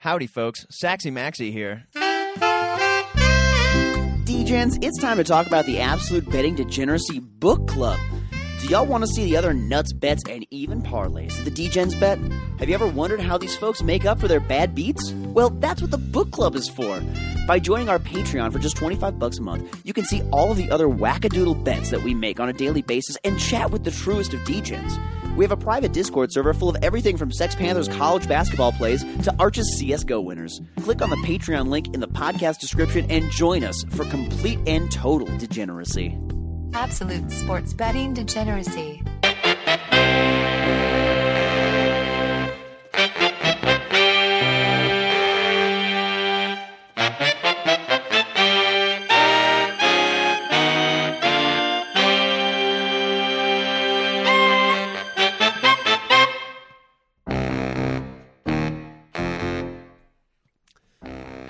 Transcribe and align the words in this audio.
Howdy, 0.00 0.28
folks. 0.28 0.64
Saxy 0.70 1.10
Maxie 1.10 1.50
here. 1.50 1.82
DGens, 4.24 4.78
it's 4.80 5.00
time 5.00 5.16
to 5.16 5.24
talk 5.24 5.48
about 5.48 5.66
the 5.66 5.80
Absolute 5.80 6.30
Betting 6.30 6.54
Degeneracy 6.54 7.18
Book 7.18 7.66
Club. 7.66 7.98
Do 8.60 8.68
y'all 8.68 8.86
want 8.86 9.02
to 9.02 9.08
see 9.08 9.24
the 9.24 9.36
other 9.36 9.52
nuts 9.52 9.92
bets 9.92 10.22
and 10.28 10.46
even 10.52 10.82
parlays 10.82 11.36
that 11.36 11.52
the 11.52 11.68
DGens 11.68 11.98
bet? 11.98 12.20
Have 12.60 12.68
you 12.68 12.76
ever 12.76 12.86
wondered 12.86 13.20
how 13.20 13.38
these 13.38 13.56
folks 13.56 13.82
make 13.82 14.04
up 14.04 14.20
for 14.20 14.28
their 14.28 14.38
bad 14.38 14.72
beats? 14.72 15.12
Well, 15.12 15.50
that's 15.50 15.82
what 15.82 15.90
the 15.90 15.98
book 15.98 16.30
club 16.30 16.54
is 16.54 16.68
for. 16.68 17.02
By 17.48 17.58
joining 17.58 17.88
our 17.88 17.98
Patreon 17.98 18.52
for 18.52 18.60
just 18.60 18.76
25 18.76 19.18
bucks 19.18 19.38
a 19.38 19.42
month, 19.42 19.80
you 19.84 19.92
can 19.92 20.04
see 20.04 20.22
all 20.30 20.52
of 20.52 20.58
the 20.58 20.70
other 20.70 20.86
wackadoodle 20.86 21.64
bets 21.64 21.90
that 21.90 22.04
we 22.04 22.14
make 22.14 22.38
on 22.38 22.48
a 22.48 22.52
daily 22.52 22.82
basis 22.82 23.16
and 23.24 23.36
chat 23.40 23.72
with 23.72 23.82
the 23.82 23.90
truest 23.90 24.32
of 24.32 24.40
DGens. 24.42 24.96
We 25.38 25.44
have 25.44 25.52
a 25.52 25.56
private 25.56 25.92
Discord 25.92 26.32
server 26.32 26.52
full 26.52 26.68
of 26.68 26.76
everything 26.82 27.16
from 27.16 27.30
Sex 27.30 27.54
Panthers 27.54 27.86
college 27.86 28.26
basketball 28.26 28.72
plays 28.72 29.04
to 29.22 29.32
Arch's 29.38 29.80
CSGO 29.80 30.24
winners. 30.24 30.60
Click 30.80 31.00
on 31.00 31.10
the 31.10 31.16
Patreon 31.18 31.68
link 31.68 31.94
in 31.94 32.00
the 32.00 32.08
podcast 32.08 32.58
description 32.58 33.08
and 33.08 33.30
join 33.30 33.62
us 33.62 33.84
for 33.90 34.04
complete 34.06 34.58
and 34.66 34.90
total 34.90 35.28
degeneracy. 35.38 36.18
Absolute 36.74 37.30
sports 37.30 37.72
betting 37.72 38.14
degeneracy. 38.14 39.00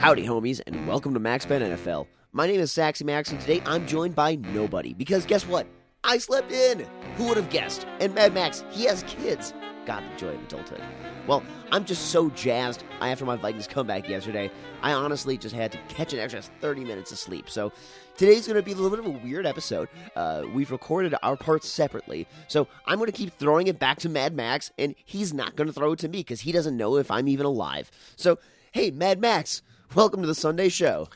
Howdy, 0.09 0.27
homies, 0.27 0.63
and 0.67 0.89
welcome 0.89 1.13
to 1.13 1.21
Max 1.21 1.45
Bet 1.45 1.61
NFL. 1.61 2.07
My 2.33 2.47
name 2.47 2.61
is 2.61 2.73
Saxy 2.73 3.05
Max, 3.05 3.31
and 3.31 3.39
today 3.39 3.61
I'm 3.67 3.87
joined 3.87 4.15
by 4.15 4.37
nobody 4.37 4.95
because 4.95 5.27
guess 5.27 5.47
what? 5.47 5.67
I 6.03 6.17
slept 6.17 6.51
in. 6.51 6.87
Who 7.17 7.25
would 7.29 7.37
have 7.37 7.51
guessed? 7.51 7.87
And 8.01 8.15
Mad 8.15 8.33
Max, 8.33 8.65
he 8.71 8.87
has 8.87 9.03
kids. 9.03 9.53
God, 9.85 10.03
the 10.11 10.17
joy 10.17 10.29
of 10.29 10.43
adulthood. 10.45 10.81
Well, 11.27 11.43
I'm 11.71 11.85
just 11.85 12.07
so 12.07 12.31
jazzed 12.31 12.85
after 13.03 13.27
my 13.27 13.37
Vikings 13.37 13.67
comeback 13.67 14.09
yesterday. 14.09 14.51
I 14.81 14.93
honestly 14.93 15.37
just 15.37 15.55
had 15.55 15.73
to 15.73 15.79
catch 15.89 16.15
an 16.15 16.21
extra 16.21 16.41
30 16.41 16.85
minutes 16.85 17.13
of 17.13 17.19
sleep. 17.19 17.51
So 17.51 17.71
today's 18.17 18.47
going 18.47 18.57
to 18.57 18.63
be 18.63 18.73
a 18.73 18.77
little 18.77 18.97
bit 18.97 19.01
of 19.01 19.15
a 19.15 19.19
weird 19.23 19.45
episode. 19.45 19.91
Uh, 20.17 20.45
we've 20.55 20.71
recorded 20.71 21.15
our 21.23 21.37
parts 21.37 21.69
separately. 21.69 22.27
So 22.47 22.67
I'm 22.87 22.97
going 22.97 23.13
to 23.13 23.13
keep 23.13 23.35
throwing 23.35 23.67
it 23.67 23.79
back 23.79 23.99
to 23.99 24.09
Mad 24.09 24.35
Max, 24.35 24.73
and 24.79 24.95
he's 25.05 25.35
not 25.35 25.55
going 25.55 25.67
to 25.67 25.73
throw 25.75 25.93
it 25.93 25.99
to 25.99 26.09
me 26.09 26.21
because 26.21 26.41
he 26.41 26.53
doesn't 26.53 26.79
know 26.79 26.97
if 26.97 27.11
I'm 27.11 27.29
even 27.29 27.45
alive. 27.45 27.91
So, 28.17 28.39
hey, 28.73 28.91
Mad 28.91 29.21
Max, 29.21 29.61
welcome 29.95 30.21
to 30.21 30.27
the 30.27 30.35
Sunday 30.35 30.69
show. 30.69 31.09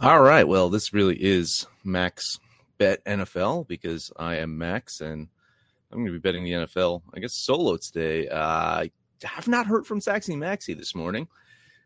All 0.00 0.20
right. 0.20 0.46
Well, 0.46 0.68
this 0.68 0.92
really 0.92 1.16
is 1.16 1.66
Max 1.84 2.38
Bet 2.78 3.04
NFL 3.04 3.68
because 3.68 4.12
I 4.16 4.36
am 4.36 4.58
Max 4.58 5.00
and 5.00 5.28
I'm 5.90 5.98
going 5.98 6.06
to 6.06 6.12
be 6.12 6.18
betting 6.18 6.44
the 6.44 6.52
NFL, 6.52 7.02
I 7.14 7.20
guess, 7.20 7.34
solo 7.34 7.76
today. 7.76 8.28
Uh, 8.28 8.38
I 8.38 8.90
have 9.22 9.46
not 9.46 9.66
heard 9.66 9.86
from 9.86 10.00
Saxy 10.00 10.34
Maxi 10.36 10.76
this 10.76 10.94
morning. 10.94 11.28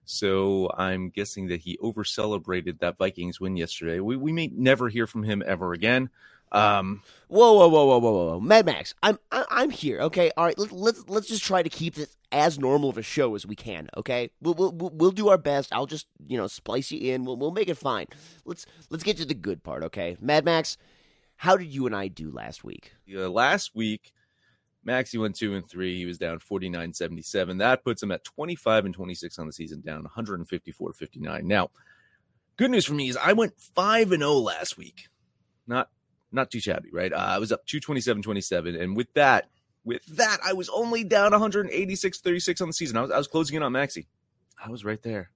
So 0.05 0.71
I'm 0.77 1.11
guessing 1.11 1.49
that 1.49 1.61
he 1.61 1.77
over 1.79 2.05
celebrated 2.05 2.79
that 2.79 2.97
Vikings 2.97 3.41
win 3.41 3.57
yesterday. 3.57 3.99
We, 3.99 4.17
we 4.17 4.33
may 4.33 4.47
never 4.47 4.89
hear 4.89 5.07
from 5.07 5.25
him 5.25 5.43
ever 5.45 5.73
again. 5.73 6.11
Um, 6.53 7.03
Whoa, 7.29 7.55
whoa, 7.55 7.69
whoa, 7.69 7.87
whoa, 7.87 7.99
whoa, 7.99 8.13
whoa, 8.13 8.41
Mad 8.41 8.67
Max, 8.67 8.95
I'm 9.03 9.19
I, 9.33 9.45
I'm 9.51 9.71
here. 9.71 10.01
Okay, 10.03 10.31
all 10.37 10.45
right. 10.45 10.57
Let, 10.57 10.71
let's 10.71 11.05
let's 11.09 11.27
just 11.27 11.43
try 11.43 11.63
to 11.63 11.69
keep 11.69 11.97
this 11.97 12.17
as 12.31 12.57
normal 12.59 12.89
of 12.89 12.99
a 12.99 13.03
show 13.03 13.35
as 13.35 13.45
we 13.45 13.57
can. 13.57 13.89
Okay, 13.97 14.31
we'll 14.41 14.55
we'll 14.55 14.73
we'll- 14.73 15.11
do 15.11 15.29
our 15.29 15.39
best. 15.39 15.73
I'll 15.73 15.87
just 15.87 16.07
you 16.27 16.37
know 16.39 16.47
splice 16.47 16.93
you 16.93 17.13
in. 17.13 17.25
We'll 17.25 17.37
we'll 17.37 17.51
make 17.51 17.69
it 17.69 17.77
fine. 17.77 18.07
Let's 18.45 18.65
let's 18.91 19.03
get 19.03 19.17
to 19.17 19.25
the 19.25 19.35
good 19.35 19.65
part. 19.65 19.83
Okay, 19.85 20.17
Mad 20.21 20.45
Max, 20.45 20.77
how 21.35 21.57
did 21.57 21.67
you 21.67 21.85
and 21.87 21.97
I 21.97 22.07
do 22.09 22.31
last 22.31 22.63
week? 22.63 22.93
uh, 23.13 23.29
last 23.29 23.75
week, 23.75 24.13
Maxi 24.87 25.21
went 25.21 25.35
two 25.35 25.57
and 25.57 25.67
three. 25.69 25.97
He 25.99 26.07
was 26.07 26.17
down 26.17 26.39
49 26.39 26.95
77. 26.95 27.59
That 27.59 27.83
puts 27.83 28.01
him 28.05 28.13
at 28.13 28.23
25 28.23 28.85
and 28.85 28.95
26 28.95 29.39
on 29.41 29.47
the 29.49 29.53
season, 29.53 29.81
down 29.81 30.03
154 30.05 30.93
59. 30.93 31.47
Now, 31.49 31.71
good 32.57 32.71
news 32.71 32.85
for 32.87 32.95
me 32.95 33.09
is 33.09 33.17
I 33.17 33.33
went 33.33 33.55
5 33.75 34.13
and 34.13 34.23
0 34.23 34.33
last 34.35 34.79
week. 34.79 35.09
Not 35.67 35.91
not 36.37 36.51
too 36.51 36.61
shabby, 36.61 36.91
right? 36.93 37.13
Uh, 37.13 37.17
I 37.17 37.39
was 37.39 37.51
up 37.51 37.67
227 37.67 38.23
27. 38.23 38.77
And 38.77 38.97
with 38.97 39.13
that, 39.15 39.51
with 39.85 40.05
that, 40.17 40.39
I 40.45 40.53
was 40.53 40.69
only 40.69 41.03
down 41.03 41.33
186 41.33 42.21
36 42.21 42.61
on 42.61 42.69
the 42.69 42.73
season. 42.73 42.97
I 42.97 43.03
was, 43.03 43.11
I 43.11 43.19
was 43.19 43.27
closing 43.27 43.57
in 43.57 43.63
on 43.63 43.73
Maxi. 43.73 44.07
I 44.65 44.71
was 44.71 44.85
right 44.85 45.03
there. 45.03 45.31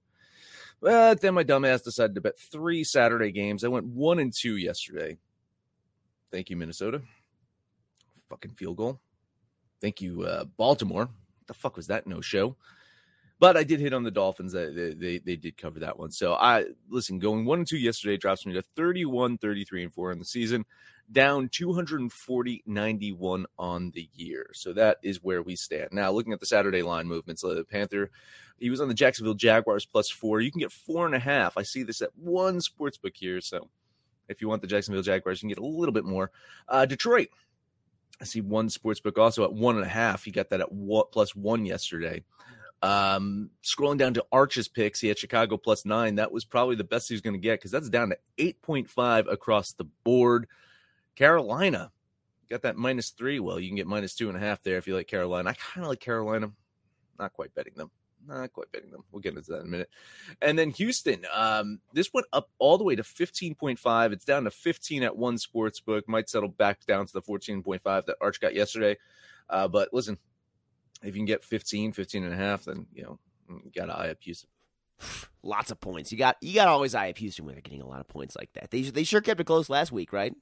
But 0.81 1.21
then 1.21 1.35
my 1.35 1.43
dumbass 1.43 1.83
decided 1.83 2.15
to 2.15 2.21
bet 2.21 2.39
three 2.39 2.83
Saturday 2.83 3.31
games. 3.31 3.63
I 3.63 3.67
went 3.67 3.85
one 3.85 4.17
and 4.19 4.33
two 4.33 4.57
yesterday. 4.57 5.17
Thank 6.31 6.49
you, 6.49 6.55
Minnesota. 6.55 7.01
Fucking 8.29 8.51
field 8.51 8.77
goal. 8.77 8.99
Thank 9.79 10.01
you, 10.01 10.23
uh, 10.23 10.45
Baltimore. 10.45 11.05
What 11.05 11.47
the 11.47 11.53
fuck 11.53 11.75
was 11.75 11.87
that 11.87 12.07
no 12.07 12.21
show? 12.21 12.55
But 13.41 13.57
I 13.57 13.63
did 13.63 13.79
hit 13.79 13.91
on 13.91 14.03
the 14.03 14.11
Dolphins. 14.11 14.53
They, 14.53 14.69
they, 14.69 14.93
they, 14.93 15.17
they 15.17 15.35
did 15.35 15.57
cover 15.57 15.79
that 15.79 15.97
one. 15.97 16.11
So 16.11 16.35
I 16.35 16.65
listen, 16.89 17.17
going 17.17 17.43
one 17.43 17.57
and 17.57 17.67
two 17.67 17.79
yesterday 17.79 18.15
drops 18.15 18.45
me 18.45 18.53
to 18.53 18.61
31, 18.61 19.39
33, 19.39 19.85
and 19.85 19.91
four 19.91 20.11
in 20.11 20.19
the 20.19 20.25
season, 20.25 20.63
down 21.11 21.49
240, 21.49 22.63
91 22.67 23.47
on 23.57 23.89
the 23.95 24.07
year. 24.13 24.51
So 24.53 24.73
that 24.73 24.97
is 25.01 25.23
where 25.23 25.41
we 25.41 25.55
stand. 25.55 25.89
Now, 25.91 26.11
looking 26.11 26.33
at 26.33 26.39
the 26.39 26.45
Saturday 26.45 26.83
line 26.83 27.07
movements, 27.07 27.43
uh, 27.43 27.55
the 27.55 27.63
Panther, 27.63 28.11
he 28.59 28.69
was 28.69 28.79
on 28.79 28.89
the 28.89 28.93
Jacksonville 28.93 29.33
Jaguars 29.33 29.87
plus 29.87 30.11
four. 30.11 30.39
You 30.39 30.51
can 30.51 30.59
get 30.59 30.71
four 30.71 31.07
and 31.07 31.15
a 31.15 31.19
half. 31.19 31.57
I 31.57 31.63
see 31.63 31.81
this 31.81 32.03
at 32.03 32.15
one 32.15 32.61
sports 32.61 32.99
book 32.99 33.13
here. 33.15 33.41
So 33.41 33.69
if 34.29 34.39
you 34.39 34.49
want 34.49 34.61
the 34.61 34.67
Jacksonville 34.67 35.01
Jaguars, 35.01 35.41
you 35.41 35.49
can 35.49 35.55
get 35.55 35.63
a 35.63 35.65
little 35.65 35.93
bit 35.93 36.05
more. 36.05 36.29
Uh, 36.67 36.85
Detroit, 36.85 37.29
I 38.21 38.25
see 38.25 38.41
one 38.41 38.69
sportsbook 38.69 39.17
also 39.17 39.43
at 39.45 39.51
one 39.51 39.77
and 39.77 39.85
a 39.85 39.89
half. 39.89 40.25
He 40.25 40.29
got 40.29 40.51
that 40.51 40.61
at 40.61 40.71
one, 40.71 41.05
plus 41.11 41.35
one 41.35 41.65
yesterday. 41.65 42.23
Um, 42.81 43.51
scrolling 43.63 43.97
down 43.97 44.15
to 44.15 44.25
Arch's 44.31 44.67
picks, 44.67 44.99
he 44.99 45.07
had 45.07 45.19
Chicago 45.19 45.57
plus 45.57 45.85
nine. 45.85 46.15
That 46.15 46.31
was 46.31 46.45
probably 46.45 46.75
the 46.75 46.83
best 46.83 47.07
he 47.07 47.13
was 47.13 47.21
going 47.21 47.35
to 47.35 47.39
get 47.39 47.59
because 47.59 47.71
that's 47.71 47.89
down 47.89 48.09
to 48.09 48.17
8.5 48.37 49.31
across 49.31 49.73
the 49.73 49.85
board. 50.03 50.47
Carolina 51.15 51.91
got 52.49 52.63
that 52.63 52.77
minus 52.77 53.11
three. 53.11 53.39
Well, 53.39 53.59
you 53.59 53.69
can 53.69 53.77
get 53.77 53.87
minus 53.87 54.15
two 54.15 54.29
and 54.29 54.37
a 54.37 54.39
half 54.39 54.63
there 54.63 54.77
if 54.77 54.87
you 54.87 54.95
like 54.95 55.07
Carolina. 55.07 55.49
I 55.49 55.53
kind 55.53 55.83
of 55.83 55.89
like 55.89 55.99
Carolina. 55.99 56.51
Not 57.19 57.33
quite 57.33 57.53
betting 57.53 57.73
them. 57.75 57.91
Not 58.27 58.53
quite 58.53 58.71
betting 58.71 58.91
them. 58.91 59.03
We'll 59.11 59.21
get 59.21 59.35
into 59.35 59.51
that 59.51 59.61
in 59.61 59.67
a 59.67 59.69
minute. 59.69 59.89
And 60.41 60.57
then 60.57 60.69
Houston, 60.71 61.25
um, 61.33 61.79
this 61.93 62.13
went 62.13 62.27
up 62.33 62.49
all 62.59 62.77
the 62.77 62.83
way 62.83 62.95
to 62.95 63.03
15.5. 63.03 64.11
It's 64.11 64.25
down 64.25 64.43
to 64.43 64.51
15 64.51 65.03
at 65.03 65.15
one 65.15 65.37
sports 65.37 65.79
book. 65.79 66.07
Might 66.07 66.29
settle 66.29 66.49
back 66.49 66.85
down 66.85 67.07
to 67.07 67.13
the 67.13 67.21
14.5 67.21 67.81
that 68.05 68.15
Arch 68.21 68.39
got 68.39 68.53
yesterday. 68.53 68.97
Uh, 69.49 69.67
but 69.67 69.89
listen, 69.91 70.17
if 71.01 71.15
you 71.15 71.19
can 71.19 71.25
get 71.25 71.43
15, 71.43 71.93
15 71.93 72.23
and 72.23 72.33
a 72.33 72.37
half, 72.37 72.65
then, 72.65 72.87
you 72.93 73.03
know, 73.03 73.19
mm, 73.49 73.63
you 73.65 73.71
got 73.71 73.87
to 73.87 73.97
eye 73.97 74.09
up 74.09 74.17
Houston. 74.21 74.49
Lots 75.43 75.71
of 75.71 75.79
points. 75.79 76.11
You 76.11 76.17
got 76.17 76.37
you 76.41 76.53
got 76.53 76.67
always 76.67 76.93
eye 76.93 77.09
up 77.09 77.17
Houston 77.17 77.45
when 77.45 77.55
they're 77.55 77.61
getting 77.61 77.81
a 77.81 77.87
lot 77.87 77.99
of 77.99 78.07
points 78.07 78.35
like 78.35 78.53
that. 78.53 78.71
They 78.71 78.83
they 78.83 79.03
sure 79.03 79.21
kept 79.21 79.39
it 79.39 79.45
close 79.45 79.69
last 79.69 79.91
week, 79.91 80.13
right? 80.13 80.35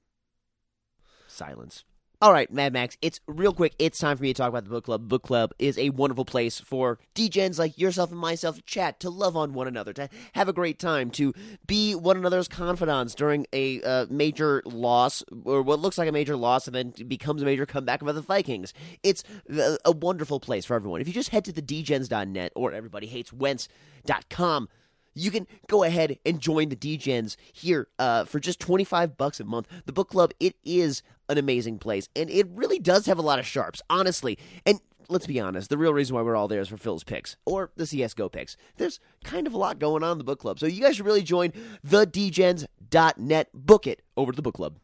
Silence. 1.27 1.85
All 2.21 2.33
right, 2.33 2.51
Mad 2.51 2.74
Max, 2.74 2.98
it's 3.01 3.21
real 3.27 3.54
quick. 3.54 3.74
It's 3.80 3.98
time 3.98 4.18
for 4.18 4.24
me 4.24 4.33
to 4.33 4.38
talk 4.38 4.50
about 4.50 4.66
the 4.66 4.69
book 4.69 4.83
club. 4.83 5.07
Book 5.07 5.24
club 5.24 5.54
is 5.57 5.77
a 5.77 5.92
wonderful 5.92 6.25
place 6.25 6.60
for 6.60 7.00
degens 7.16 7.57
like 7.57 7.77
yourself 7.77 8.12
and 8.12 8.19
myself 8.19 8.57
to 8.57 8.62
chat, 8.63 9.00
to 9.00 9.10
love 9.10 9.38
on 9.38 9.54
one 9.54 9.69
another, 9.69 9.94
to 9.94 10.10
have 10.33 10.50
a 10.50 10.54
great 10.54 10.80
time, 10.80 11.12
to 11.12 11.33
be 11.66 11.95
one 11.95 12.18
another's 12.18 12.50
confidants 12.50 13.16
during 13.16 13.48
a 13.54 13.81
uh, 13.83 14.06
major 14.10 14.62
loss 14.66 15.24
or 15.45 15.62
what 15.62 15.80
looks 15.80 15.98
like 15.98 16.10
a 16.10 16.12
major 16.12 16.36
loss 16.36 16.68
and 16.68 16.75
then 16.75 16.94
becomes 17.07 17.42
a 17.42 17.45
major 17.45 17.66
comeback 17.66 18.01
of 18.01 18.13
the 18.13 18.21
Vikings. 18.21 18.74
It's 19.01 19.24
a, 19.50 19.77
a 19.86 19.94
wonderful 19.94 20.42
place 20.42 20.66
for 20.66 20.75
everyone. 20.75 21.00
If 21.00 21.07
you 21.07 21.13
just 21.13 21.30
head 21.30 21.45
to 21.45 21.54
the 21.54 21.62
degens.net 21.62 22.51
or 22.54 22.74
everybodyhateswentz.com, 22.74 24.68
you 25.16 25.31
can 25.31 25.48
go 25.68 25.83
ahead 25.83 26.19
and 26.25 26.39
join 26.42 26.68
the 26.69 26.75
DGens 26.75 27.38
here 27.54 27.88
uh, 27.98 28.25
for 28.25 28.39
just 28.42 28.60
25 28.60 29.18
bucks 29.18 29.39
a 29.39 29.45
month. 29.45 29.68
The 29.86 29.94
book 29.94 30.10
club, 30.10 30.31
it 30.39 30.56
is 30.66 31.01
an 31.30 31.38
amazing 31.38 31.80
place, 31.80 32.10
and 32.16 32.30
it 32.30 32.48
really 32.50 32.80
does 32.80 33.06
have 33.06 33.18
a 33.18 33.24
lot 33.24 33.40
of 33.40 33.46
sharps, 33.46 33.81
honestly. 33.90 34.38
And 34.66 34.81
let's 35.10 35.28
be 35.28 35.40
honest, 35.40 35.70
the 35.70 35.78
real 35.78 35.94
reason 35.94 36.16
why 36.16 36.22
we're 36.22 36.36
all 36.36 36.48
there 36.48 36.62
is 36.62 36.68
for 36.68 36.78
Phil's 36.78 37.04
picks 37.04 37.38
or 37.46 37.72
the 37.76 37.84
CSGO 37.86 38.31
picks. 38.31 38.58
There's 38.78 39.00
kind 39.24 39.48
of 39.48 39.54
a 39.54 39.58
lot 39.58 39.80
going 39.80 40.04
on 40.04 40.14
in 40.14 40.18
the 40.18 40.24
book 40.24 40.40
club, 40.40 40.60
so 40.60 40.66
you 40.66 40.81
guys 40.81 40.96
should 40.96 41.06
really 41.06 41.24
join 41.24 41.54
the 41.84 42.06
DGens.net. 42.06 43.50
Book 43.54 43.88
it 43.88 44.02
over 44.18 44.31
to 44.31 44.36
the 44.36 44.42
book 44.42 44.56
club. 44.56 44.78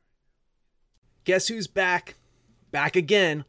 Guess 1.23 1.47
who's 1.47 1.67
back? 1.67 2.15
Back 2.71 2.95
again. 2.95 3.45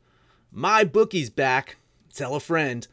My 0.51 0.85
bookie's 0.85 1.31
back. 1.31 1.77
Tell 2.15 2.35
a 2.35 2.41
friend. 2.41 2.87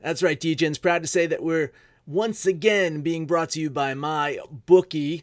That's 0.00 0.22
right, 0.22 0.38
DGens. 0.38 0.80
Proud 0.80 1.02
to 1.02 1.08
say 1.08 1.26
that 1.26 1.42
we're 1.42 1.72
once 2.06 2.44
again 2.44 3.00
being 3.02 3.26
brought 3.26 3.50
to 3.50 3.60
you 3.60 3.70
by 3.70 3.94
my 3.94 4.38
bookie. 4.66 5.22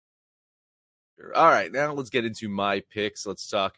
All 1.35 1.49
right, 1.49 1.71
now 1.71 1.93
let's 1.93 2.09
get 2.09 2.25
into 2.25 2.49
my 2.49 2.81
picks. 2.89 3.25
Let's 3.25 3.47
talk 3.47 3.77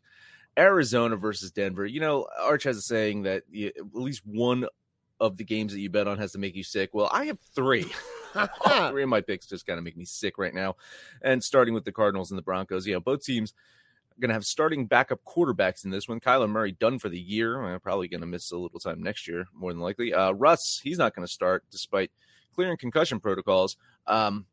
Arizona 0.57 1.15
versus 1.15 1.51
Denver. 1.51 1.85
You 1.85 2.00
know, 2.00 2.27
Arch 2.41 2.63
has 2.63 2.77
a 2.77 2.81
saying 2.81 3.23
that 3.23 3.44
you, 3.50 3.67
at 3.67 3.95
least 3.95 4.21
one 4.25 4.65
of 5.19 5.38
the 5.38 5.44
games 5.44 5.73
that 5.73 5.79
you 5.79 5.89
bet 5.89 6.07
on 6.07 6.17
has 6.17 6.33
to 6.33 6.39
make 6.39 6.55
you 6.55 6.63
sick. 6.63 6.89
Well, 6.94 7.09
I 7.11 7.25
have 7.25 7.39
three. 7.55 7.91
Three 8.89 9.03
of 9.03 9.09
my 9.09 9.21
picks 9.21 9.45
just 9.45 9.67
kind 9.67 9.77
of 9.77 9.83
make 9.83 9.95
me 9.95 10.05
sick 10.05 10.39
right 10.39 10.55
now. 10.55 10.75
And 11.21 11.44
starting 11.44 11.75
with 11.75 11.85
the 11.85 11.91
Cardinals 11.91 12.31
and 12.31 12.38
the 12.38 12.41
Broncos, 12.41 12.88
you 12.88 12.94
know, 12.94 13.00
both 13.00 13.23
teams 13.23 13.53
are 14.11 14.19
going 14.19 14.29
to 14.29 14.33
have 14.33 14.44
starting 14.44 14.88
backup 14.88 15.19
quarterbacks 15.23 15.85
in 15.85 15.91
this 15.91 16.09
one. 16.09 16.19
Kyler 16.19 16.49
Murray 16.49 16.71
done 16.71 16.97
for 16.97 17.09
the 17.09 17.19
year. 17.19 17.79
Probably 17.83 18.07
going 18.07 18.21
to 18.21 18.27
miss 18.27 18.51
a 18.51 18.57
little 18.57 18.79
time 18.79 19.03
next 19.03 19.27
year, 19.27 19.45
more 19.53 19.71
than 19.71 19.83
likely. 19.83 20.15
Uh, 20.15 20.31
Russ, 20.31 20.81
he's 20.83 20.97
not 20.97 21.15
going 21.15 21.27
to 21.27 21.31
start 21.31 21.63
despite 21.69 22.09
clearing 22.56 22.75
concussion 22.75 23.19
protocols. 23.19 23.77
Um, 24.07 24.47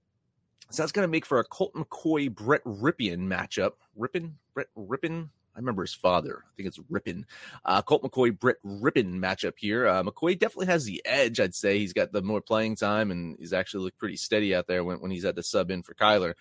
so 0.70 0.82
that's 0.82 0.92
going 0.92 1.04
to 1.04 1.10
make 1.10 1.26
for 1.26 1.38
a 1.38 1.44
Colt 1.44 1.74
McCoy 1.74 2.32
Brett 2.32 2.64
Rypien 2.64 3.18
matchup. 3.18 3.72
Rippin, 3.96 4.36
Brett 4.54 4.68
Rypien. 4.76 5.28
I 5.54 5.58
remember 5.58 5.82
his 5.82 5.94
father. 5.94 6.44
I 6.46 6.50
think 6.56 6.68
it's 6.68 6.78
Rippin. 6.88 7.26
Uh, 7.64 7.82
Colt 7.82 8.02
McCoy 8.02 8.38
Brett 8.38 8.56
Rypien 8.64 9.18
matchup 9.18 9.54
here. 9.58 9.86
Uh, 9.86 10.02
McCoy 10.04 10.38
definitely 10.38 10.66
has 10.66 10.84
the 10.84 11.02
edge. 11.04 11.40
I'd 11.40 11.54
say 11.54 11.78
he's 11.78 11.92
got 11.92 12.12
the 12.12 12.22
more 12.22 12.40
playing 12.40 12.76
time 12.76 13.10
and 13.10 13.36
he's 13.38 13.52
actually 13.52 13.84
looked 13.84 13.98
pretty 13.98 14.16
steady 14.16 14.54
out 14.54 14.68
there 14.68 14.84
when, 14.84 15.00
when 15.00 15.10
he's 15.10 15.24
at 15.24 15.34
the 15.34 15.42
sub 15.42 15.70
in 15.70 15.82
for 15.82 15.94
Kyler. 15.94 16.34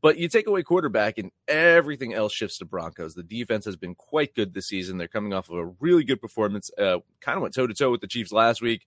But 0.00 0.18
you 0.18 0.28
take 0.28 0.46
away 0.46 0.62
quarterback 0.62 1.18
and 1.18 1.32
everything 1.48 2.14
else 2.14 2.32
shifts 2.32 2.58
to 2.58 2.64
Broncos. 2.64 3.14
The 3.14 3.24
defense 3.24 3.64
has 3.64 3.74
been 3.74 3.96
quite 3.96 4.34
good 4.34 4.54
this 4.54 4.68
season. 4.68 4.96
They're 4.96 5.08
coming 5.08 5.32
off 5.32 5.50
of 5.50 5.58
a 5.58 5.66
really 5.80 6.04
good 6.04 6.20
performance. 6.20 6.70
Uh, 6.78 6.98
kind 7.20 7.36
of 7.36 7.42
went 7.42 7.54
toe 7.54 7.66
to 7.66 7.74
toe 7.74 7.90
with 7.90 8.00
the 8.00 8.06
Chiefs 8.06 8.30
last 8.30 8.62
week. 8.62 8.86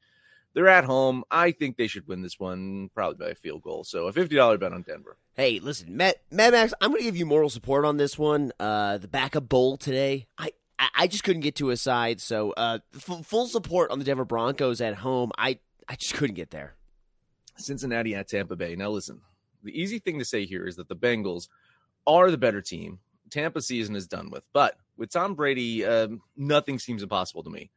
They're 0.54 0.68
at 0.68 0.84
home. 0.84 1.24
I 1.32 1.52
think 1.52 1.78
they 1.78 1.88
should 1.88 2.08
win 2.08 2.22
this 2.22 2.40
one, 2.40 2.90
probably 2.94 3.26
by 3.26 3.32
a 3.32 3.36
field 3.36 3.62
goal. 3.62 3.84
So 3.84 4.08
a 4.08 4.14
fifty 4.14 4.36
dollar 4.36 4.58
bet 4.58 4.74
on 4.74 4.82
Denver. 4.82 5.18
Hey, 5.34 5.60
listen, 5.60 5.96
Matt, 5.96 6.18
Mad 6.30 6.52
Max, 6.52 6.74
I'm 6.82 6.90
going 6.90 7.00
to 7.00 7.06
give 7.06 7.16
you 7.16 7.26
moral 7.26 7.50
support 7.50 7.86
on 7.86 7.96
this 7.98 8.18
one. 8.20 8.52
Uh, 8.60 8.98
the 8.98 9.08
backup 9.08 9.48
bowl 9.48 9.78
today, 9.78 10.28
I, 10.38 10.52
I, 10.78 10.90
I 10.96 11.08
just 11.08 11.24
couldn't 11.24 11.42
get 11.42 11.56
to 11.56 11.70
a 11.70 11.78
side. 11.78 12.20
So 12.20 12.52
uh, 12.52 12.80
f- 12.94 13.26
full 13.26 13.48
support 13.48 13.92
on 13.92 14.00
the 14.00 14.06
Denver 14.06 14.26
Broncos 14.26 14.82
at 14.82 14.96
home. 14.96 15.32
I, 15.38 15.60
I 15.88 15.96
just 15.96 16.16
couldn't 16.16 16.36
get 16.36 16.52
there. 16.52 16.76
Cincinnati 17.58 18.14
at 18.14 18.28
Tampa 18.28 18.58
Bay. 18.58 18.76
Now 18.76 18.90
listen, 18.90 19.22
the 19.64 19.80
easy 19.80 20.00
thing 20.00 20.20
to 20.20 20.26
say 20.26 20.46
here 20.46 20.68
is 20.68 20.76
that 20.76 20.90
the 20.90 20.96
Bengals 20.96 21.48
are 22.06 22.30
the 22.30 22.38
better 22.38 22.62
team. 22.62 23.00
Tampa 23.30 23.62
season 23.62 23.96
is 23.96 24.08
done 24.08 24.30
with, 24.30 24.44
but 24.52 24.76
with 24.98 25.12
Tom 25.12 25.36
Brady, 25.36 25.86
um, 25.86 26.22
nothing 26.36 26.78
seems 26.78 27.02
impossible 27.02 27.44
to 27.44 27.50
me. 27.50 27.72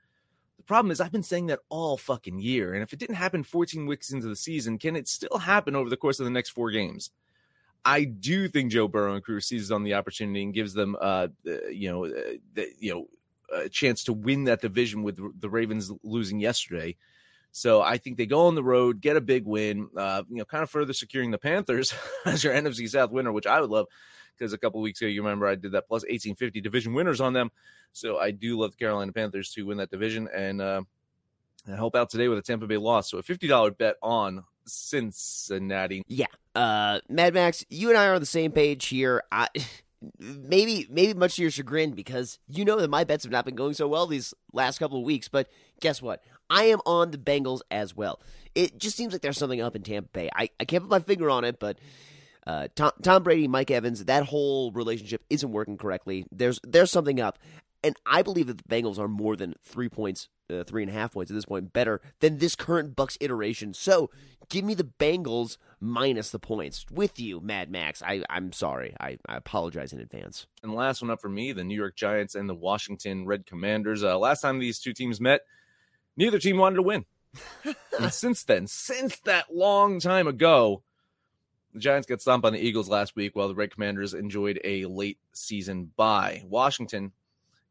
The 0.65 0.69
problem 0.69 0.93
is, 0.93 0.99
I've 0.99 1.13
been 1.13 1.23
saying 1.23 1.49
that 1.49 1.61
all 1.69 1.99
fucking 1.99 2.39
year. 2.39 2.73
And 2.73 2.83
if 2.83 2.95
it 2.95 2.99
didn't 2.99 3.17
happen 3.17 3.43
14 3.43 3.85
weeks 3.85 4.11
into 4.11 4.29
the 4.29 4.35
season, 4.35 4.79
can 4.79 4.97
it 4.97 5.07
still 5.07 5.37
happen 5.37 5.77
over 5.77 5.91
the 5.91 5.97
course 5.99 6.19
of 6.21 6.25
the 6.25 6.31
next 6.31 6.51
four 6.51 6.71
games? 6.71 7.11
I 7.85 8.05
do 8.05 8.49
think 8.49 8.73
Joe 8.73 8.89
Burrow 8.89 9.13
and 9.13 9.23
crew 9.23 9.41
seizes 9.41 9.71
on 9.71 9.83
the 9.83 9.93
opportunity 9.93 10.43
and 10.43 10.55
gives 10.55 10.73
them, 10.73 10.97
uh, 10.99 11.29
you 11.71 11.91
know, 11.91 12.07
uh, 12.07 12.63
you 12.79 12.95
know, 12.95 13.09
a 13.55 13.69
chance 13.69 14.05
to 14.05 14.15
win 14.15 14.45
that 14.45 14.63
division 14.63 15.03
with 15.03 15.21
the 15.39 15.51
Ravens 15.51 15.93
losing 16.03 16.41
yesterday. 16.41 16.97
So 17.57 17.83
I 17.83 17.99
think 17.99 18.17
they 18.17 18.27
go 18.27 18.49
on 18.49 18.57
the 18.57 18.65
road, 18.65 19.01
get 19.01 19.17
a 19.17 19.21
big 19.21 19.47
win, 19.47 19.89
uh, 19.97 20.25
you 20.29 20.39
know, 20.39 20.45
kind 20.45 20.65
of 20.65 20.71
further 20.71 20.93
securing 20.93 21.31
the 21.31 21.39
Panthers 21.39 21.95
as 22.27 22.43
your 22.43 22.53
NFC 22.53 22.89
South 22.89 23.13
winner, 23.13 23.31
which 23.31 23.47
I 23.47 23.61
would 23.61 23.71
love 23.71 23.87
because 24.37 24.53
a 24.53 24.59
couple 24.59 24.81
weeks 24.81 25.01
ago, 25.01 25.07
you 25.07 25.23
remember 25.23 25.47
I 25.47 25.55
did 25.55 25.71
that 25.71 25.87
plus 25.87 26.03
1850 26.03 26.61
division 26.61 26.95
winners 26.95 27.21
on 27.21 27.33
them. 27.33 27.53
So 27.93 28.19
I 28.19 28.33
do 28.33 28.59
love 28.59 28.73
the 28.73 28.77
Carolina 28.79 29.13
Panthers 29.13 29.53
to 29.53 29.63
win 29.63 29.79
that 29.79 29.89
division. 29.89 30.29
And 30.35 30.61
uh, 30.61 30.83
and 31.65 31.77
help 31.77 31.95
out 31.95 32.11
today 32.11 32.27
with 32.27 32.39
a 32.39 32.43
Tampa 32.43 32.67
Bay 32.67 32.77
loss. 32.77 33.09
So 33.09 33.19
a 33.19 33.23
$50 33.23 33.79
bet 33.79 33.97
on 34.03 34.43
Cincinnati. 34.67 36.03
Yeah. 36.09 36.27
Uh, 36.57 37.01
Mad 37.09 37.35
Max, 37.35 37.65
you 37.71 37.89
and 37.89 37.97
I 37.97 38.07
are 38.07 38.15
on 38.15 38.21
the 38.21 38.27
same 38.27 38.51
page 38.51 38.87
here. 38.87 39.23
I 39.31 39.49
maybe 40.19 40.89
maybe 40.91 41.15
much 41.15 41.37
to 41.37 41.43
your 41.43 41.53
chagrin 41.53 41.93
because 41.93 42.41
you 42.49 42.65
know 42.65 42.81
that 42.81 42.91
my 42.91 43.05
bets 43.05 43.23
have 43.25 43.33
not 43.33 43.45
been 43.45 43.55
going 43.55 43.75
so 43.75 43.87
well 43.87 44.09
these 44.09 44.35
last 44.53 44.81
couple 44.81 44.99
of 44.99 45.05
weeks, 45.05 45.29
but 45.29 45.49
guess 45.81 46.03
what? 46.03 46.23
I 46.51 46.65
am 46.65 46.81
on 46.87 47.11
the 47.11 47.19
Bengals 47.19 47.61
as 47.71 47.97
well. 47.97 48.21
It 48.55 48.79
just 48.79 48.97
seems 48.97 49.13
like 49.13 49.23
there's 49.23 49.39
something 49.39 49.61
up 49.61 49.75
in 49.75 49.83
Tampa 49.83 50.09
Bay. 50.13 50.31
I, 50.35 50.51
I 50.61 50.65
can't 50.65 50.85
put 50.85 50.91
my 50.91 51.01
finger 51.01 51.29
on 51.31 51.45
it, 51.45 51.59
but 51.59 51.79
uh, 52.47 52.69
Tom, 52.75 52.93
Tom 53.03 53.23
Brady, 53.23 53.49
Mike 53.49 53.71
Evans, 53.71 54.05
that 54.05 54.25
whole 54.27 54.71
relationship 54.73 55.23
isn't 55.31 55.51
working 55.51 55.77
correctly. 55.77 56.27
There's 56.31 56.61
there's 56.63 56.91
something 56.91 57.21
up, 57.21 57.39
and 57.83 57.97
I 58.07 58.23
believe 58.23 58.47
that 58.49 58.59
the 58.59 58.65
Bengals 58.65 58.99
are 58.99 59.09
more 59.09 59.35
than 59.35 59.55
three 59.65 59.89
points, 59.89 60.29
uh, 60.51 60.65
three 60.65 60.83
and 60.83 60.91
a 60.91 60.95
half 60.95 61.13
points 61.13 61.31
at 61.31 61.35
this 61.35 61.47
point, 61.47 61.73
better 61.73 62.01
than 62.21 62.39
this 62.39 62.55
current 62.55 62.95
Bucs 62.95 63.17
iteration. 63.21 63.73
So 63.75 64.11
give 64.51 64.65
me 64.65 64.75
the 64.75 64.85
Bengals 64.85 65.57
minus 65.81 66.31
the 66.31 66.39
points 66.39 66.85
with 66.91 67.19
you, 67.19 67.41
Mad 67.41 67.71
Max. 67.71 68.03
I 68.03 68.23
I'm 68.29 68.53
sorry. 68.53 68.95
I, 69.01 69.19
I 69.27 69.37
apologize 69.37 69.93
in 69.93 70.01
advance. 70.01 70.47
And 70.63 70.75
last 70.75 71.03
one 71.03 71.11
up 71.11 71.21
for 71.21 71.29
me, 71.29 71.53
the 71.53 71.65
New 71.65 71.77
York 71.77 71.97
Giants 71.97 72.35
and 72.35 72.49
the 72.49 72.55
Washington 72.55 73.27
Red 73.27 73.47
Commanders. 73.47 74.05
Uh, 74.05 74.19
last 74.19 74.43
time 74.43 74.59
these 74.59 74.79
two 74.79 74.93
teams 74.93 75.21
met, 75.21 75.41
neither 76.17 76.39
team 76.39 76.59
wanted 76.59 76.77
to 76.77 76.83
win. 76.83 77.05
and 77.99 78.13
since 78.13 78.45
then, 78.45 78.67
since 78.67 79.19
that 79.21 79.55
long 79.55 80.01
time 80.01 80.29
ago, 80.29 80.83
the 81.73 81.81
Giants 81.81 82.07
got 82.07 82.21
stomped 82.21 82.47
on 82.47 82.53
the 82.53 82.65
Eagles 82.65 82.89
last 82.89 83.17
week 83.17 83.35
while 83.35 83.49
the 83.49 83.55
Red 83.55 83.73
Commanders 83.73 84.15
enjoyed 84.15 84.61
a 84.65 84.85
late 84.87 85.19
season 85.33 85.91
bye. 85.97 86.43
Washington 86.47 87.13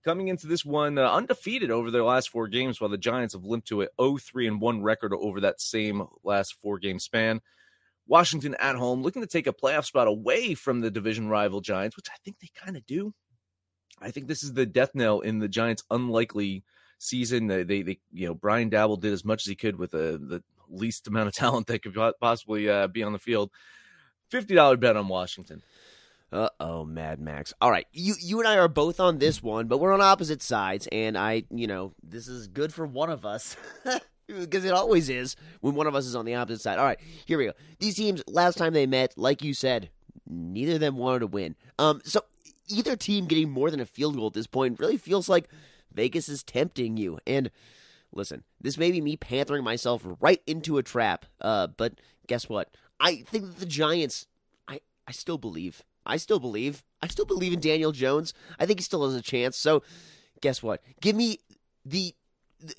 coming 0.03 0.27
into 0.27 0.47
this 0.47 0.65
one 0.65 0.97
uh, 0.97 1.09
undefeated 1.09 1.71
over 1.71 1.89
their 1.89 2.03
last 2.03 2.29
four 2.29 2.47
games 2.47 2.81
while 2.81 2.89
the 2.89 2.97
Giants 2.97 3.33
have 3.33 3.45
limped 3.45 3.69
to 3.69 3.83
a 3.83 3.87
0-3 3.97 4.47
and 4.47 4.61
1 4.61 4.83
record 4.83 5.13
over 5.13 5.39
that 5.41 5.61
same 5.61 6.05
last 6.23 6.55
four 6.55 6.77
game 6.77 6.99
span. 6.99 7.41
Washington 8.05 8.55
at 8.59 8.75
home 8.75 9.01
looking 9.01 9.21
to 9.21 9.27
take 9.27 9.47
a 9.47 9.53
playoff 9.53 9.85
spot 9.85 10.07
away 10.07 10.55
from 10.55 10.81
the 10.81 10.91
division 10.91 11.29
rival 11.29 11.61
Giants, 11.61 11.95
which 11.95 12.09
I 12.09 12.17
think 12.25 12.39
they 12.39 12.49
kind 12.53 12.75
of 12.75 12.85
do. 12.85 13.13
I 14.01 14.11
think 14.11 14.27
this 14.27 14.43
is 14.43 14.51
the 14.51 14.65
death 14.65 14.91
knell 14.93 15.21
in 15.21 15.39
the 15.39 15.47
Giants' 15.47 15.83
unlikely 15.89 16.63
season. 17.03 17.47
They, 17.47 17.63
they, 17.63 17.81
they, 17.81 17.99
you 18.11 18.27
know, 18.27 18.33
Brian 18.33 18.69
Daboll 18.69 18.99
did 18.99 19.13
as 19.13 19.25
much 19.25 19.43
as 19.43 19.47
he 19.47 19.55
could 19.55 19.77
with 19.77 19.91
the, 19.91 20.19
the 20.21 20.43
least 20.69 21.07
amount 21.07 21.27
of 21.27 21.33
talent 21.35 21.67
that 21.67 21.83
could 21.83 21.95
possibly 22.19 22.69
uh, 22.69 22.87
be 22.87 23.03
on 23.03 23.13
the 23.13 23.19
field. 23.19 23.51
Fifty 24.29 24.55
dollar 24.55 24.77
bet 24.77 24.97
on 24.97 25.07
Washington. 25.07 25.61
Uh 26.31 26.49
oh, 26.59 26.83
Mad 26.83 27.19
Max. 27.19 27.53
All 27.61 27.69
right, 27.69 27.85
you 27.91 28.15
you 28.19 28.39
and 28.39 28.47
I 28.47 28.57
are 28.57 28.67
both 28.67 28.99
on 28.99 29.19
this 29.19 29.43
one, 29.43 29.67
but 29.67 29.77
we're 29.77 29.93
on 29.93 30.01
opposite 30.01 30.41
sides, 30.41 30.87
and 30.91 31.15
I, 31.15 31.43
you 31.51 31.67
know, 31.67 31.93
this 32.01 32.27
is 32.27 32.47
good 32.47 32.73
for 32.73 32.87
one 32.87 33.11
of 33.11 33.25
us. 33.25 33.55
because 34.27 34.65
it 34.65 34.71
always 34.71 35.09
is 35.09 35.35
when 35.61 35.75
one 35.75 35.85
of 35.85 35.95
us 35.95 36.05
is 36.05 36.15
on 36.15 36.25
the 36.25 36.33
opposite 36.33 36.61
side. 36.61 36.79
All 36.79 36.85
right, 36.85 36.99
here 37.25 37.37
we 37.37 37.45
go. 37.45 37.53
These 37.79 37.95
teams, 37.95 38.23
last 38.25 38.57
time 38.57 38.73
they 38.73 38.87
met, 38.87 39.13
like 39.17 39.43
you 39.43 39.53
said, 39.53 39.89
neither 40.27 40.73
of 40.73 40.79
them 40.79 40.97
wanted 40.97 41.19
to 41.19 41.27
win. 41.27 41.55
Um, 41.77 42.01
so 42.03 42.21
either 42.67 42.95
team 42.95 43.25
getting 43.25 43.49
more 43.49 43.69
than 43.69 43.79
a 43.79 43.85
field 43.85 44.15
goal 44.15 44.27
at 44.27 44.33
this 44.33 44.47
point 44.47 44.79
really 44.79 44.97
feels 44.97 45.29
like 45.29 45.49
Vegas 45.93 46.29
is 46.29 46.43
tempting 46.43 46.97
you. 46.97 47.19
And 47.25 47.51
listen, 48.11 48.43
this 48.61 48.77
may 48.77 48.91
be 48.91 49.01
me 49.01 49.17
panthering 49.17 49.63
myself 49.63 50.01
right 50.19 50.41
into 50.45 50.77
a 50.77 50.83
trap. 50.83 51.25
Uh, 51.41 51.67
but 51.67 51.99
guess 52.27 52.49
what? 52.49 52.75
I 52.99 53.17
think 53.17 53.45
that 53.45 53.59
the 53.59 53.65
Giants. 53.65 54.27
I 54.67 54.81
I 55.07 55.11
still 55.11 55.37
believe. 55.37 55.83
I 56.05 56.17
still 56.17 56.39
believe. 56.39 56.83
I 57.01 57.07
still 57.07 57.25
believe 57.25 57.53
in 57.53 57.59
Daniel 57.59 57.91
Jones. 57.91 58.33
I 58.59 58.65
think 58.65 58.79
he 58.79 58.83
still 58.83 59.05
has 59.05 59.15
a 59.15 59.21
chance. 59.21 59.57
So, 59.57 59.83
guess 60.41 60.61
what? 60.61 60.81
Give 61.01 61.15
me 61.15 61.39
the, 61.85 62.13
the 62.59 62.75